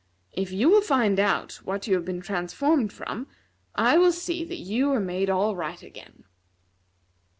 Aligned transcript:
If 0.33 0.51
you 0.51 0.67
will 0.67 0.81
find 0.81 1.19
out 1.19 1.59
what 1.63 1.85
you 1.85 1.93
have 1.93 2.05
been 2.05 2.21
transformed 2.21 2.91
from, 2.91 3.27
I 3.75 3.99
will 3.99 4.11
see 4.11 4.43
that 4.43 4.57
you 4.57 4.91
are 4.93 4.99
made 4.99 5.29
all 5.29 5.55
right 5.55 5.83
again. 5.83 6.23